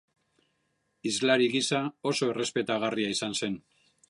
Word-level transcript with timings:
Hizlari 1.09 1.49
gisa, 1.57 1.83
oso 2.13 2.31
errespetagarria 2.33 3.15
izan 3.19 3.41
zen. 3.45 3.63